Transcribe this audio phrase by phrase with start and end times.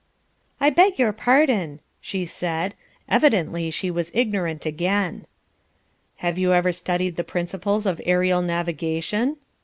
[0.59, 2.73] "I beg your pardon," she said.
[3.07, 5.27] Evidently she was ignorant again.
[6.25, 9.37] "Have you ever studied the principles of aerial navigation?"